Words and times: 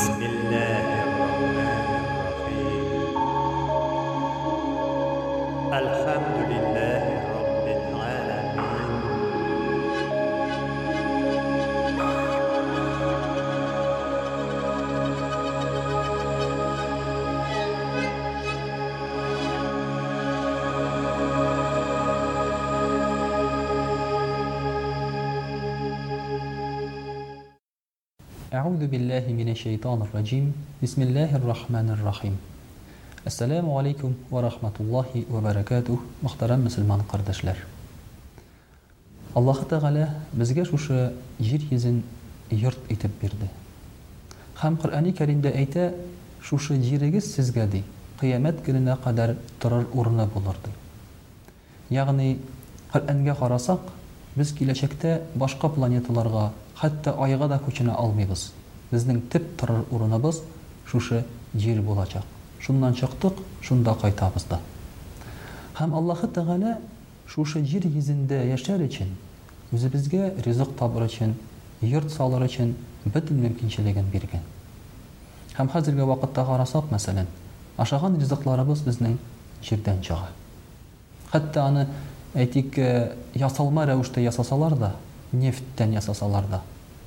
بسم 0.00 0.12
الله 0.22 0.39
Әуду 28.60 28.86
биллахи 28.88 29.30
мине 29.32 29.54
шейтан 29.54 30.02
раджим. 30.12 30.52
Бисмиллахир 30.80 31.40
рахманир 31.46 31.98
рахим. 32.04 32.36
Ассаламу 33.24 33.78
алейкум 33.78 34.14
ва 34.30 34.42
рахматуллахи 34.42 35.24
ва 35.30 35.40
баракату, 35.40 36.00
мөхтәрәм 36.22 36.62
мусламан 36.64 37.00
кардәшләр. 37.10 37.56
Аллаһ 39.34 39.62
Тәгалә 39.70 40.08
безгә 40.34 40.64
шушы 40.66 41.12
җир 41.38 41.60
йөзен 41.70 42.02
йорт 42.50 42.90
итеп 42.90 43.12
бирде. 43.22 43.48
Хәм 44.56 44.76
Коръәни 44.82 45.14
Кәримдә 45.14 45.52
әйтә, 45.54 45.94
шушы 46.42 46.76
җирегез 46.82 47.30
сезгә 47.34 47.66
ди, 47.70 47.84
кыямәт 48.20 48.60
көненә 48.66 48.98
кадәр 49.04 49.36
торыр 49.60 49.86
урыны 49.94 50.26
булыр 50.34 50.58
ди. 50.64 50.74
Ягъни 51.96 52.38
Коръәнгә 52.92 53.38
карасак, 53.38 53.80
біз 54.38 54.52
келешекте 54.54 55.18
башқа 55.34 55.68
планеталарға 55.74 56.50
хәтта 56.78 57.14
айға 57.24 57.48
да 57.50 57.58
көчіне 57.64 57.94
алмайбыз. 57.98 58.50
біздің 58.90 59.20
тіп 59.30 59.48
тұр 59.56 59.84
урыныбыз 59.90 60.40
шушы 60.86 61.24
жер 61.54 61.80
болачақ. 61.82 62.24
Шұндан 62.60 62.94
шықтық, 62.98 63.38
шунда 63.62 63.94
қайтабыз 63.98 64.44
да 64.50 64.58
һәм 65.78 65.94
аллаһы 65.96 66.28
тәғәлә 66.30 66.76
шушы 67.26 67.62
жер 67.64 67.86
йөзендә 67.86 68.42
яшәр 68.52 68.82
өчен 68.84 69.10
үзебезгә 69.72 70.34
ризык 70.44 70.74
табыр 70.78 71.06
өчен 71.08 71.34
йорт 71.80 72.12
салыр 72.12 72.44
өчен 72.46 72.74
бөтен 73.06 73.38
мөмкинчелеген 73.46 74.10
биргән 74.12 74.44
һәм 75.56 75.70
хәзерге 75.72 76.04
вакытта 76.10 76.44
карасак 76.44 76.90
мәсәлән 76.92 77.30
ашаган 77.80 78.18
ризыкларыбыз 78.20 78.84
безнең 78.84 79.16
җирдән 79.64 80.02
чыга 80.04 80.28
хәтта 81.32 81.64
аны 81.64 81.86
әйтик 82.34 82.78
ә, 82.78 83.12
ясалма 83.34 83.86
рәвештә 83.88 84.20
ясасалар 84.22 84.76
да 84.78 84.92
нефттен 85.32 85.92
ясасалар 85.96 86.46
да 86.50 86.60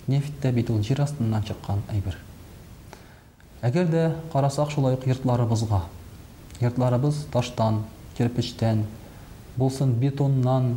нефть 0.08 0.36
тә 0.44 0.52
бит 0.52 0.68
жер 0.84 1.00
астыннан 1.04 1.44
чыккан 1.48 1.80
әйбер 1.94 2.18
әгәр 3.64 3.86
дә 3.92 4.02
карасак 4.34 4.72
шулай 4.76 4.96
ук 4.98 5.08
йортларыбызга 5.08 5.84
таштан 7.32 7.84
кирпечтән 8.18 8.84
булсын 9.56 9.94
бетоннан 10.00 10.76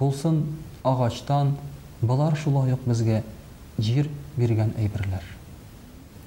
булсын 0.00 0.42
агачтан 0.82 1.54
бұлар 2.02 2.34
шулай 2.36 2.72
ук 2.74 2.82
безгә 2.86 3.22
жир 3.78 4.10
биргән 4.36 4.74
әйберләр 4.76 5.22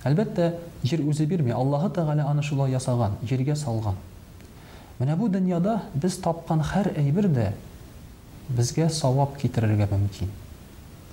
әлбәттә 0.08 0.54
жир 0.84 1.04
үзе 1.04 1.26
бирми 1.28 1.52
аллаһы 1.52 1.90
тәгалә 1.92 2.30
аны 2.32 2.44
шулай 2.48 2.72
ясаган 2.72 3.18
салған. 3.20 3.56
салган 3.58 3.96
Менә 5.02 5.14
бу 5.18 5.28
дөньяда 5.34 5.72
без 6.02 6.16
тапкан 6.26 6.60
һәр 6.72 6.88
әйбер 7.02 7.26
дә 7.34 7.44
безгә 8.58 8.86
савап 8.94 9.32
китерергә 9.42 9.88
мөмкин. 9.90 10.28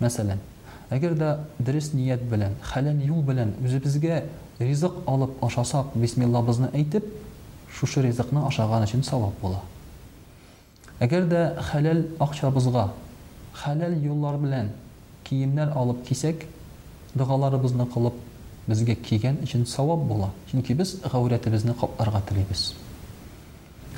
Мәсәлән, 0.03 0.41
әгәр 0.93 1.15
дә 1.17 1.29
дөрес 1.65 1.89
ният 1.97 2.21
белән, 2.29 2.53
халын 2.69 2.99
юл 3.07 3.23
белән 3.31 3.55
үзебезгә 3.65 4.19
ризык 4.59 4.93
алып 5.09 5.39
ашасак, 5.49 5.95
бисмиллабызны 5.95 6.69
әйтеп, 6.77 7.07
шушы 7.79 8.03
ризыкны 8.05 8.43
ашаган 8.51 8.85
өчен 8.85 9.07
савап 9.09 9.39
була. 9.41 9.63
Әгәр 11.01 11.25
дә 11.33 11.43
халал 11.71 12.03
акчабызга, 12.27 12.85
халал 13.57 13.95
юллар 14.05 14.37
белән 14.43 14.69
киемнәр 15.31 15.73
алып 15.81 16.03
кисәк, 16.11 16.45
дөгаларыбызны 17.15 17.89
кылып, 17.97 18.21
безгә 18.69 18.99
кигән 19.09 19.41
өчен 19.47 19.65
савап 19.67 20.05
була. 20.13 20.29
Чөнки 20.53 20.77
без 20.83 20.97
гаурәтебезне 21.07 21.73
капларга 21.81 22.21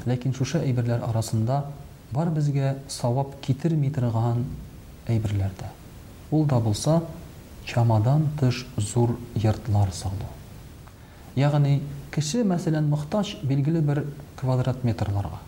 Ләкин 0.09 0.33
шушы 0.33 0.61
әйберләр 0.65 1.03
арасында 1.11 1.59
бар 2.15 2.31
безгә 2.33 2.71
савап 2.93 3.35
китерми 3.45 3.91
торган 3.93 4.47
әйберләр 5.07 5.53
дә. 5.61 5.69
Ул 6.31 6.47
да 6.49 6.59
булса, 6.61 7.03
чамадан 7.67 8.29
тыш 8.41 8.65
зур 8.77 9.17
йортлар 9.35 9.93
салу. 9.93 10.29
Ягъни, 11.37 11.83
кеше 12.15 12.45
мәсәлән 12.45 12.89
мохтаж 12.91 13.35
билгеле 13.45 13.81
бер 13.81 14.05
квадрат 14.41 14.83
метрларга. 14.85 15.39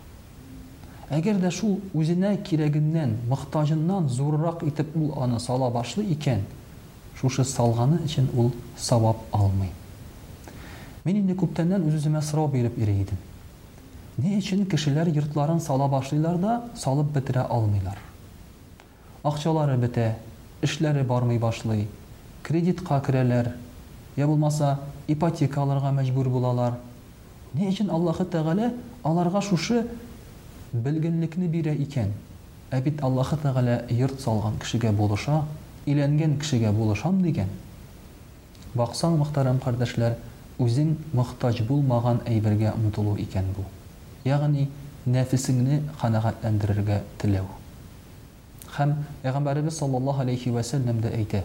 Әгәр 1.09 1.41
дә 1.43 1.49
шул 1.51 1.79
үзенә 1.93 2.35
кирәгеннән, 2.43 3.17
мохтажыннан 3.29 4.07
зуррак 4.09 4.63
итеп 4.63 4.95
ул 4.95 5.13
аны 5.21 5.39
сала 5.39 5.69
башлы 5.71 6.05
икән, 6.13 6.45
шушы 7.19 7.43
салганы 7.43 7.99
өчен 8.05 8.29
ул 8.35 8.51
савап 8.77 9.25
алмый. 9.31 9.71
Мен 11.05 11.19
инде 11.19 11.33
күптәннән 11.35 11.89
үз-үземә 11.89 12.21
сорау 12.23 12.47
биреп 12.49 12.77
Ни 14.21 14.39
кешеләр 14.69 15.09
йортларын 15.09 15.59
сала 15.59 15.87
башлыйлар 15.89 16.35
да 16.37 16.57
салып 16.77 17.07
бетерә 17.15 17.47
алмыйлар? 17.49 17.97
Акчалары 19.23 19.75
бетә, 19.81 20.19
эшләре 20.61 21.01
бармый 21.01 21.39
башлый, 21.41 21.87
кредит 22.43 22.83
керәләр, 22.85 23.53
я 24.15 24.27
булмаса 24.27 24.77
ипотека 25.07 25.61
алырга 25.63 25.89
мәҗбүр 25.89 26.29
булалар. 26.29 26.75
Ни 27.55 27.65
аларға 27.89 28.27
Тәгалә 28.29 28.71
аларга 29.03 29.41
шушы 29.41 29.87
белгенлекне 30.73 31.47
бирә 31.47 31.73
икән? 31.73 32.13
Әбит 32.69 32.93
бит 32.93 33.01
Аллаһы 33.03 33.39
Тәгалә 33.41 33.89
йорт 33.91 34.21
салган 34.21 34.59
кешегә 34.59 34.91
булыша, 34.91 35.41
иләнгән 35.87 36.39
кешегә 36.39 36.71
булышам 36.71 37.23
дигән. 37.23 37.47
Баксаң, 38.75 39.17
мөхтәрәм 39.17 39.57
кардәшләр, 39.59 40.17
үзен 40.59 40.97
мохтаҗ 41.13 41.61
булмаган 41.67 42.21
әйбергә 42.27 42.73
умтылу 42.77 43.17
икән 43.17 43.49
бу 43.57 43.65
ягъни 44.23 44.67
нафсыгны 45.07 45.83
канагатландырырга 46.01 46.99
ға 46.99 47.01
тилеу. 47.19 47.47
Хәм 48.75 48.93
Пәйгамбәрбез 49.23 49.77
саллаллаһу 49.81 50.23
алейхи 50.23 50.49
ва 50.49 50.63
саллям 50.63 51.01
да 51.01 51.09
әйтә: 51.09 51.43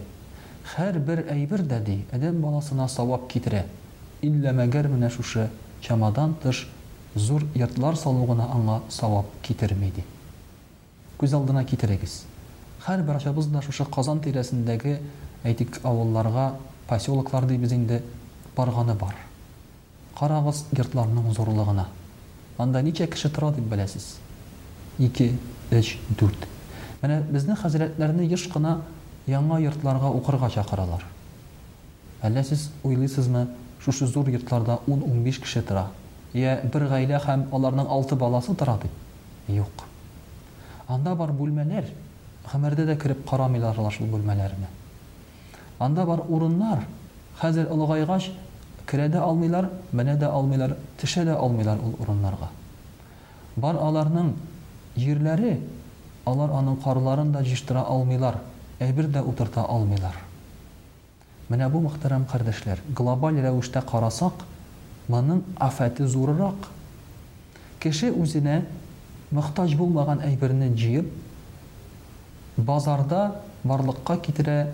"Һәр 0.75 0.99
бер 0.99 1.25
әйбер 1.29 1.61
дә 1.61 1.79
ди, 1.83 2.05
баласына 2.11 2.87
савап 2.87 3.27
китерә. 3.29 3.65
Илля 4.21 4.51
мәгәр 4.51 4.87
менә 4.87 5.09
шушы 5.09 5.49
чамадан 5.81 6.35
тыш 6.43 6.69
зур 7.15 7.43
ятлар 7.55 7.95
салуына 7.95 8.47
аңа 8.53 8.81
савап 8.89 9.25
китермей 9.41 9.91
ди. 9.91 10.03
Күз 11.17 11.33
алдына 11.33 11.65
китерегез. 11.65 12.23
Һәр 12.87 13.01
бер 13.03 13.21
да 13.53 13.61
шушы 13.61 13.85
Казан 13.85 14.19
тирәсендәге 14.19 14.99
әйтик 15.43 15.79
авылларга 15.83 16.55
поселоклар 16.87 17.45
дибез 17.45 17.71
инде 17.71 18.01
барганы 18.55 18.95
бар. 18.95 19.15
Карагыз, 20.19 20.65
йортларның 20.73 21.31
зурлыгына, 21.31 21.85
Анда 22.59 22.81
ничә 22.83 23.07
кеше 23.07 23.29
тора 23.31 23.53
дип 23.55 23.63
беләсез? 23.71 24.17
2, 24.97 25.29
3, 25.69 25.95
4. 26.19 26.47
Менә 27.01 27.21
безнең 27.31 27.55
хәзрәтләрне 27.61 28.25
еш 28.27 28.49
яңа 29.29 29.59
йортларга 29.61 30.09
укырга 30.09 30.49
чакыралар. 30.49 31.05
Әллә 32.23 32.43
сез 32.43 32.69
уйлыйсызмы, 32.83 33.47
шушы 33.79 34.07
зур 34.07 34.27
йортларда 34.27 34.79
10-15 34.87 35.39
кеше 35.39 35.61
тора? 35.61 35.85
Я, 36.33 36.59
бер 36.63 36.87
гаилә 36.91 37.21
һәм 37.23 37.47
аларның 37.55 37.87
алты 37.87 38.15
баласы 38.15 38.53
тора 38.55 38.75
дип. 38.81 38.91
Юк. 39.55 39.85
Анда 40.87 41.15
бар 41.15 41.31
бүлмәләр 41.31 41.87
хәмәрдә 42.51 42.89
дә 42.91 42.97
кириб, 42.99 43.23
карамыйлар 43.29 43.79
шул 43.93 44.07
бүлмәләрне. 44.11 44.67
Анда 45.79 46.03
бар 46.05 46.25
урыннар 46.27 46.83
хәзер 47.39 47.71
олыгайгач 47.71 48.31
керә 48.89 49.07
дә 49.13 49.19
алмыйлар, 49.21 49.67
менә 49.93 50.15
дә 50.17 50.29
алмыйлар, 50.33 50.71
тишә 50.99 51.21
дә 51.27 51.35
алмыйлар 51.37 51.77
ул 51.85 51.93
урыннарга. 52.01 52.49
Бар 53.55 53.77
аларның 53.77 54.31
йөрләре 54.95 55.59
алар 56.29 56.53
аның 56.57 56.79
карларын 56.83 57.31
да 57.35 57.43
җиштыра 57.45 57.83
алмыйлар, 57.85 58.39
әбер 58.81 59.09
дә 59.13 59.21
утырта 59.27 59.65
алмыйлар. 59.69 60.15
Менә 61.49 61.69
бу 61.69 61.81
мөхтәрәм 61.85 62.25
кардәшләр, 62.31 62.81
глобаль 62.95 63.37
рәвештә 63.43 63.81
карасак, 63.89 64.41
моның 65.07 65.43
афаты 65.59 66.07
зурырак. 66.07 66.69
Кеше 67.79 68.09
үзенә 68.13 68.63
мохтаҗ 69.31 69.75
булмаган 69.77 70.21
әйберне 70.25 70.71
җыеп 70.73 72.57
базарда 72.57 73.35
барлыкка 73.63 74.17
китерә 74.17 74.65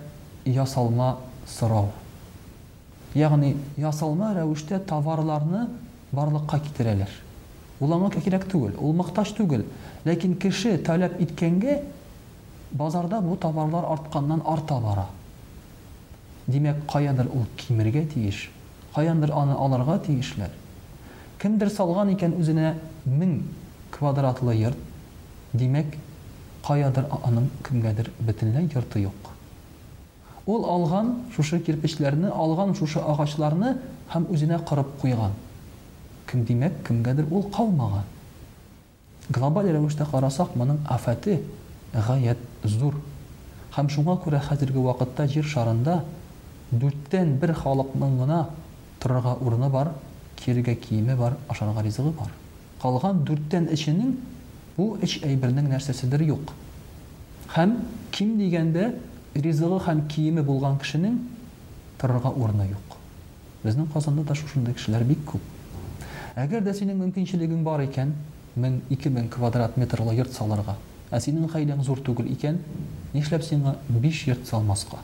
ясалма 0.45 1.17
сорау. 1.47 1.91
Ягъни 3.15 3.55
ясалма 3.79 4.33
рәвештә 4.35 4.75
товарларны 4.91 5.61
барлыкка 6.11 6.57
китерәләр. 6.59 7.09
Уламы 7.79 8.09
кирәк 8.11 8.43
түгел, 8.51 8.73
ул 8.83 8.91
мохтаж 8.97 9.31
түгел, 9.37 9.63
ләкин 10.03 10.33
кеше 10.43 10.73
таләп 10.83 11.15
иткәнгә 11.23 11.77
базарда 12.75 13.21
бу 13.23 13.37
товарлар 13.39 13.87
артканнан 13.93 14.41
арта 14.45 14.79
бара. 14.83 15.05
Димәк, 16.51 16.83
каяндыр 16.91 17.29
ул 17.33 17.45
кимергә 17.61 18.03
тиеш, 18.13 18.41
каяндыр 18.97 19.31
аны 19.31 19.55
аларға 19.55 19.95
тиешләр. 20.09 20.51
Кимдер 21.39 21.71
салган 21.71 22.11
икән 22.15 22.35
үзенә 22.41 22.73
1000 23.05 23.39
квадратлы 23.95 24.57
йорт, 24.59 24.83
димәк, 25.55 25.95
каяндыр 26.67 27.07
аның 27.23 27.47
кимгәдер 27.63 28.11
бөтенләй 28.19 28.67
йорты 28.75 29.07
юк. 29.07 29.31
Ол 30.45 30.61
алган 30.69 31.07
шушы 31.35 31.57
кирпечләрне 31.65 32.29
алган 32.29 32.75
шушы 32.77 33.01
агачларны 33.01 33.71
һәм 34.11 34.27
үзенә 34.35 34.59
карап 34.69 34.91
куйган 35.01 35.31
кем 36.29 36.43
димәк 36.45 36.75
кемгәдер 36.85 37.31
ул 37.33 37.47
калмаган 37.55 38.03
глобаль 39.33 39.71
рәвештә 39.73 40.05
карасак 40.11 40.53
моның 40.61 40.77
афаты 40.97 41.39
гаят 41.95 42.37
зур 42.63 42.99
һәм 43.79 43.89
шуңа 43.95 44.19
күрә 44.27 44.43
хәзерге 44.47 44.83
вакытта 44.85 45.25
жер 45.33 45.45
шарында 45.55 45.97
дүрттән 46.71 47.33
бер 47.41 47.55
халыкның 47.63 48.13
гына 48.21 48.37
торырга 49.01 49.33
урыны 49.47 49.71
бар 49.73 49.89
кирегә 50.43 50.75
киеме 50.85 51.15
бар 51.23 51.37
ашарга 51.49 51.81
ризыгы 51.87 52.11
бар 52.21 52.29
калган 52.85 53.25
дүрттән 53.31 53.65
эченең 53.77 54.13
бу 54.77 54.89
эч 55.07 55.17
әйбернең 55.25 55.73
нәрсәседер 55.73 56.23
юк 56.29 56.53
һәм 57.57 57.79
ким 58.11 58.37
дигәндә 58.37 58.91
ризығы 59.43 59.77
һәм 59.83 59.99
кейеме 60.13 60.41
булган 60.47 60.77
кешенең 60.79 61.17
торырға 61.99 62.29
урыны 62.39 62.69
юк 62.69 62.95
Безнең 63.65 63.89
Казанда 63.91 64.23
да 64.29 64.35
шундай 64.37 64.73
кешеләр 64.77 65.03
бик 65.03 65.23
күп. 65.27 65.41
Әгәр 66.39 66.61
дә 66.63 66.73
синең 66.77 66.99
мөмкинчелегең 67.01 67.63
бар 67.65 67.81
икән, 67.83 68.11
1000-2000 68.59 69.29
квадрат 69.33 69.75
метрлы 69.81 70.13
йорт 70.15 70.31
салырга, 70.37 70.75
ә 71.11 71.19
синең 71.19 71.49
хәйләң 71.51 71.81
зур 71.83 71.99
түгел 72.05 72.29
икән, 72.31 72.59
нишләп 73.15 73.43
сиңа 73.47 73.73
5 73.89 74.27
йорт 74.29 74.45
салмасқа? 74.47 74.99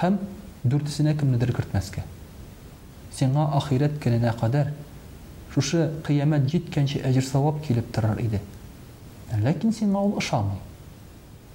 Хәм 0.00 0.18
4-сенә 0.66 1.14
кимнедер 1.20 1.52
кертмәскә. 1.56 2.02
Сиңа 3.14 3.46
ахирәт 3.56 3.96
көненә 4.02 4.34
кадәр 4.40 4.72
шушы 5.54 5.88
қиямат 6.04 6.48
җиткәнче 6.50 7.04
әҗир 7.06 7.22
савап 7.24 7.62
килеп 7.66 7.92
торыр 7.94 8.18
иде. 8.24 8.40
Ләкин 9.38 9.72
сиңа 9.72 10.00
ул 10.02 10.18
ышамый. 10.18 10.58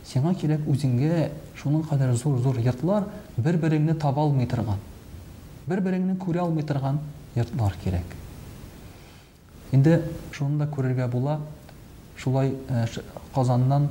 Сиңа 0.07 0.31
килеп 0.39 0.63
үзеңге 0.71 1.24
шуның 1.62 1.81
кадәр 1.89 2.13
зур-зур 2.19 2.57
ярдтар 2.63 3.07
бер-береңне 3.48 3.95
таба 4.04 4.24
алмый 4.24 4.48
торган. 4.54 4.77
Бер-береңне 5.71 6.13
күре 6.21 6.39
алмый 6.45 6.63
торган 6.69 7.01
ярдтар 7.36 7.75
керәк. 7.83 8.13
Инде 9.75 9.98
да 10.62 10.68
көрергә 10.77 11.09
була 11.18 11.33
шулай 12.24 12.54
э, 12.69 12.86
казандан 13.36 13.89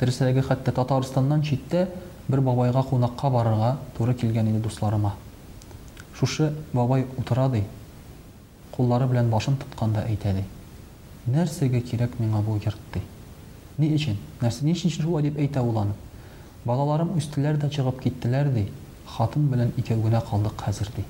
берсеге 0.00 0.42
хәтта 0.42 0.72
Татарстандан 0.80 1.42
читтә 1.46 1.84
бер 2.28 2.40
бабайга 2.48 2.82
кунакка 2.90 3.30
барырга 3.36 3.70
туры 3.98 4.14
килгән 4.24 4.48
инде 4.50 4.60
дусларыма. 4.66 5.14
Шушы 6.18 6.50
бабай 6.72 7.06
утырады, 7.16 7.62
куллары 8.74 9.06
белән 9.14 9.30
башын 9.36 9.56
тотканда 9.62 10.02
әйтәди. 10.08 10.42
Нәрсәгә 11.30 11.80
кирәк 11.92 12.18
миңа 12.18 12.42
бу 12.50 12.58
керде. 12.66 13.02
Ни 13.80 13.88
өчен? 13.96 14.18
Нәрсә 14.42 14.64
ни 14.66 14.74
өчен 14.74 14.92
шулай 14.92 15.24
дип 15.24 15.38
әйтә 15.40 15.62
уланып? 15.64 15.96
Балаларым 16.68 17.14
үстеләр 17.16 17.56
дә 17.56 17.70
чыгып 17.72 18.02
киттеләр 18.02 18.50
ди. 18.52 18.66
Хатым 19.08 19.46
белән 19.48 19.70
икәү 19.80 19.96
генә 20.04 20.20
калдык 20.28 20.60
хәзер 20.60 20.90
ди. 20.96 21.04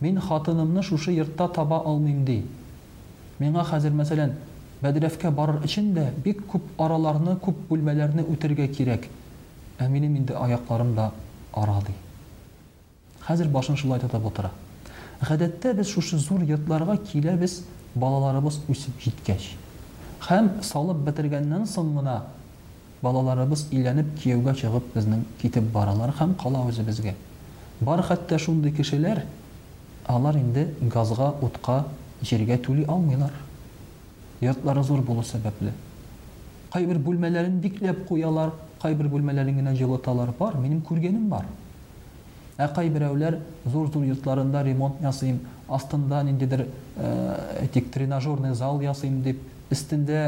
Мин 0.00 0.20
хатынымны 0.20 0.82
шушы 0.82 1.12
йортта 1.12 1.48
таба 1.48 1.80
алмыйм 1.84 2.24
ди. 2.24 2.44
Миңа 3.38 3.64
хәзер 3.66 3.94
мәсәлән 3.98 4.34
Бәдрәфкә 4.82 5.30
барыр 5.30 5.60
өчен 5.62 5.92
дә 5.94 6.08
бик 6.24 6.40
күп 6.52 6.62
араларны, 6.82 7.36
күп 7.38 7.54
бүлмәләрне 7.68 8.24
үтергә 8.32 8.66
кирәк. 8.74 9.04
Ә 9.78 9.86
минем 9.88 10.16
инде 10.18 10.34
аякларым 10.34 10.94
да 10.96 11.12
ара 11.52 11.76
ди. 11.86 11.94
Хәзер 13.28 13.48
башын 13.48 13.76
шулай 13.78 14.00
тотып 14.00 14.26
утыра. 14.26 14.50
Гадәттә 15.22 15.74
без 15.78 15.86
шушы 15.88 16.18
зур 16.18 16.42
йортларга 16.42 16.96
киләбез, 16.96 17.62
балаларыбыз 17.94 18.58
үсеп 18.68 18.98
җиткәч. 19.00 19.52
Хәм 20.22 20.48
салып 20.62 21.00
бетергәннән 21.06 21.64
соң 21.66 21.88
гына 21.96 22.12
балаларыбыз 23.02 23.64
иләнеп 23.74 24.12
кияүгә 24.22 24.52
чыгып 24.60 24.92
безнең 24.94 25.24
китеп 25.40 25.64
баралар 25.74 26.12
һәм 26.20 26.36
кала 26.38 26.60
үзебезгә. 26.70 27.16
Бар 27.82 28.02
хәтта 28.06 28.38
шундый 28.38 28.70
кешеләр 28.76 29.22
алар 30.06 30.38
инде 30.38 30.68
газга, 30.94 31.32
утка, 31.42 31.80
җиргә 32.22 32.60
түли 32.62 32.84
алмыйлар. 32.86 33.32
Йортлары 34.42 34.84
зур 34.84 35.02
булу 35.02 35.24
сәбәпле. 35.26 35.72
Кайбер 36.72 37.00
бүлмәләрен 37.02 37.58
бикләп 37.60 38.04
куялар, 38.08 38.54
кайбер 38.82 39.08
бүлмәләрен 39.10 39.58
генә 39.58 39.74
җылыталар 39.78 40.30
бар, 40.38 40.54
минем 40.60 40.84
күргәнем 40.86 41.26
бар. 41.30 41.50
Ә 42.58 42.68
кайберәүләр 42.76 43.40
зур-зур 43.64 44.04
йортларында 44.06 44.62
ремонт 44.62 45.00
ясыйм, 45.02 45.40
астында 45.68 46.22
ниндидер 46.22 46.68
этик 47.58 47.90
зал 48.54 48.80
ясыйм 48.82 49.22
дип 49.22 49.40
üstündə 49.72 50.20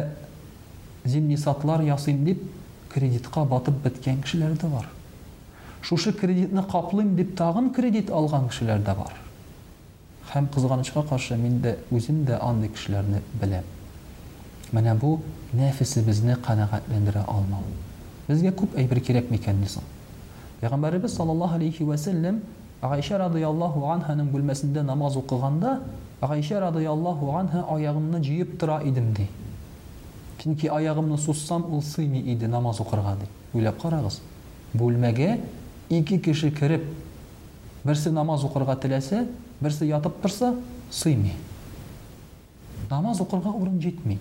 zinni 1.04 1.36
satlar 1.40 1.84
деп 1.84 2.16
deyip 2.24 2.44
kreditka 2.94 3.44
batıp 3.50 3.82
bitkən 3.86 4.20
kişiler 4.22 4.52
de 4.60 4.70
var. 4.72 4.88
Şuşu 5.82 6.16
kreditini 6.20 6.66
kaplayım 6.72 7.16
deyip 7.16 7.36
tağın 7.36 7.72
kredit 7.72 8.10
alğan 8.10 8.48
kişiler 8.48 8.80
de 8.86 8.90
var. 9.02 9.12
Hem 10.28 10.50
kızganışka 10.50 11.06
karşı 11.08 11.36
min 11.36 11.62
de 11.62 11.76
uzun 11.92 12.26
de 12.26 12.38
andı 12.38 12.72
kişilerini 12.74 13.16
bilem. 13.42 13.64
Mene 14.72 15.00
bu 15.00 15.20
nefesi 15.54 16.06
bizne 16.08 16.32
kanağatlendirə 16.46 17.24
almalı. 17.34 17.70
Bizge 18.28 18.50
kub 18.56 18.74
eybir 18.76 19.04
kerek 19.04 19.30
mekendisi. 19.30 19.80
Peygamberimiz 20.60 21.14
sallallahu 21.14 21.54
aleyhi 21.54 21.88
ve 21.90 21.96
Айшә 22.82 23.14
радыяллаһу 23.18 23.84
анһаның 23.92 24.26
бүлмәсендә 24.32 24.82
намаз 24.84 25.14
укыганда, 25.16 25.78
Айшә 26.22 26.58
радыяллаһу 26.60 27.30
анһа 27.38 27.62
аягымны 27.74 28.20
җыеп 28.22 28.58
тора 28.60 28.80
идем 28.84 29.12
ди. 29.14 29.28
Чөнки 30.42 30.68
аягымны 30.68 31.18
суссам 31.18 31.64
ул 31.74 31.82
сыйми 31.82 32.18
иде 32.18 32.46
намаз 32.46 32.80
укырга 32.80 33.16
ди. 33.20 33.28
Уйлап 33.58 33.78
карагыз. 33.82 34.20
Бүлмәгә 34.74 35.38
ике 35.88 36.18
кеше 36.20 36.50
кириб, 36.50 36.82
берсе 37.84 38.10
намаз 38.10 38.44
уқырға 38.44 38.76
теләсе 38.82 39.28
берсе 39.60 39.86
ятып 39.86 40.20
торса, 40.22 40.54
сыйми. 40.90 41.32
Намаз 42.90 43.20
уқырға 43.20 43.52
урын 43.62 43.78
җитми. 43.80 44.18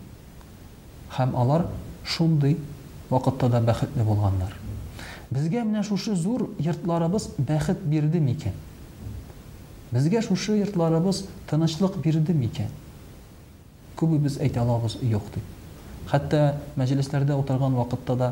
Һәм 1.18 1.36
алар 1.36 1.66
шундый 2.06 2.58
вакытта 3.10 3.50
да 3.50 3.60
бәхетле 3.62 4.04
булганнар. 4.04 4.56
Безгә 5.34 5.62
менә 5.66 5.82
шушы 5.88 6.14
зур 6.24 6.44
йортларыбыз 6.62 7.24
бәхет 7.50 7.80
бирде 7.92 8.20
микән? 8.22 8.54
Безгә 9.96 10.20
шушы 10.22 10.60
йортларыбыз 10.60 11.24
тынычлык 11.50 11.96
бирде 12.04 12.36
микән? 12.42 12.68
Күбебез 13.98 14.36
әйтә 14.46 14.62
алабыз 14.62 15.00
юк 15.16 15.26
дип. 15.34 15.48
Хәтта 16.12 16.42
мәҗлесләрдә 16.78 17.38
утырган 17.42 17.74
вакытта 17.80 18.18
да 18.20 18.28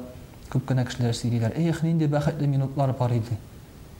күп 0.52 0.68
кенә 0.70 0.86
кешеләр 0.92 1.16
сөйлиләр: 1.18 1.56
"Эх, 1.58 1.82
нинди 1.82 2.06
бәхетле 2.06 2.46
минутлар 2.48 2.94
бар 3.00 3.14
иде. 3.18 3.40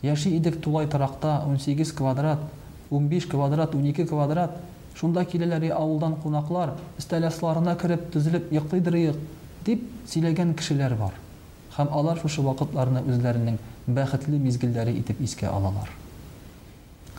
Яши 0.06 0.36
идек 0.38 0.62
тулай 0.62 0.86
тарақта 0.86 1.34
18 1.48 1.94
квадрат, 1.96 2.40
15 2.92 3.26
квадрат, 3.28 3.72
12 3.74 4.06
квадрат. 4.10 4.62
Шунда 4.96 5.26
киләләр 5.26 5.72
ауылдан 5.74 6.16
кунаклар, 6.22 6.74
истәләсларына 7.00 7.76
кереп, 7.82 8.12
төзелеп 8.14 8.52
йоклыйдыр 8.54 9.16
дип 9.66 9.90
сөйләгән 10.08 10.54
кешеләр 10.54 10.94
бар. 11.02 11.14
һәм 11.76 11.92
алар 11.96 12.20
шушы 12.22 12.42
вакытларны 12.44 13.04
үзләренең 13.08 13.58
бәхетле 13.96 14.40
мизгелләре 14.44 14.96
итеп 15.02 15.22
искә 15.24 15.48
алалар. 15.50 15.88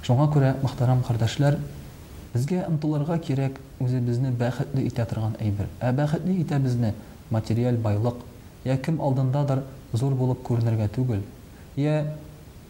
Шуңа 0.05 0.27
күрә, 0.35 0.51
мөхтәрәм 0.65 1.01
кардәшләр, 1.07 1.57
безгә 2.35 2.65
ынтылырга 2.69 3.17
кирәк 3.23 3.59
үзебезне 3.81 4.33
бәхетле 4.37 4.85
итә 4.91 5.07
торган 5.09 5.37
әйбер. 5.41 5.71
Ә 5.81 5.93
бәхетле 5.93 6.37
итә 6.43 6.59
безне 6.61 6.93
материаль 7.31 7.79
байлык, 7.79 8.15
я 8.65 8.77
кем 8.77 9.01
алдындадыр 9.01 9.63
зур 9.93 10.15
булып 10.15 10.43
күренергә 10.49 10.91
түгел, 10.99 11.23
я 11.77 12.17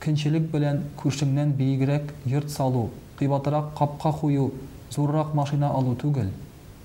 көнчелек 0.05 0.47
белән 0.53 0.85
күршеңнән 1.03 1.53
биегрәк 1.59 2.15
йорт 2.27 2.51
салу, 2.51 2.91
кыйбатырак 3.19 3.73
капка 3.79 4.13
кую, 4.13 4.53
зуррак 4.95 5.35
машина 5.35 5.71
алу 5.73 5.97
түгел. 5.97 6.31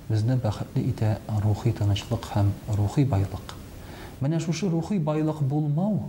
Безне 0.10 0.38
бәхетле 0.38 0.84
итә 0.90 1.18
рухи 1.44 1.72
тынычлык 1.74 2.24
һәм 2.34 2.54
рухи 2.78 3.04
байлык. 3.04 3.58
Менә 4.22 4.40
шушы 4.42 4.68
рухи 4.70 4.98
байлык 4.98 5.42
булмау 5.46 6.08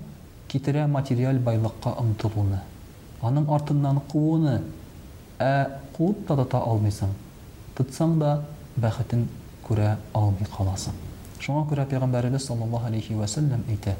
китерә 0.48 0.86
материаль 0.88 1.38
байлыкка 1.44 1.90
ынтылуны, 2.00 2.60
аның 3.20 3.50
артыннан 3.52 3.98
куыны, 4.08 4.62
ә 5.38 5.50
куып 5.96 6.22
та 6.26 6.36
тота 6.40 6.62
алмыйсың, 6.64 7.10
тытсаң 7.76 8.14
да 8.22 8.30
бәхетен 8.80 9.26
күрә 9.68 9.90
алмый 10.16 10.48
каласың. 10.54 10.96
Шуңа 11.44 11.66
күрә 11.68 11.84
Пәйгамбәребез 11.90 12.46
саллаллаһу 12.48 12.88
алейхи 12.88 13.12
ва 13.14 13.26
сәллям 13.28 13.66
әйтә: 13.68 13.94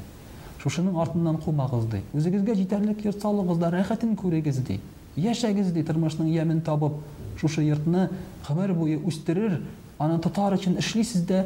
"Шушының 0.63 0.97
артыннан 0.99 1.37
кумагыз" 1.45 1.85
ди. 1.93 2.01
Үзегезгә 2.13 2.55
җитәрлек 2.63 3.05
йорт 3.05 3.21
салыгыз 3.21 3.59
да 3.61 3.69
рәхәтен 3.71 4.17
күрегез 4.17 4.57
ди. 4.65 4.79
Яшәгез 5.21 5.71
ди, 5.71 5.83
тормышның 5.83 6.27
ямен 6.33 6.61
табып, 6.61 6.93
шушы 7.39 7.61
йортны 7.63 8.09
гомер 8.47 8.73
буе 8.73 8.97
үстерер, 8.97 9.61
аны 9.99 10.17
татар 10.19 10.53
өчен 10.53 10.77
эшлисез 10.79 11.21
дә, 11.25 11.45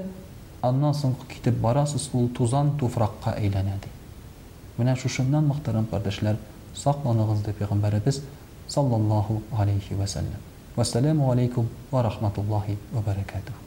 аннан 0.64 0.94
соң 0.98 1.14
китеп 1.32 1.58
барасыз 1.64 2.04
ул 2.20 2.30
тузан 2.38 2.70
туфракка 2.82 3.34
әйләнә 3.40 3.74
ди 3.86 3.90
менә 4.78 4.94
шушыннан 5.02 5.50
мөхтәрәм 5.52 5.90
кардәшләр 5.96 6.40
сакланыгыз 6.84 7.44
ди 7.50 7.56
пәйгамбәребез 7.60 8.22
саллаллаху 8.78 9.40
алейхи 9.66 10.00
вәсәлам 10.04 10.48
вассаламу 10.78 11.30
алейкум 11.36 11.68
ва 11.92 12.06
рахматуллахи 12.10 12.80
ва 12.98 13.06
баракатух 13.12 13.62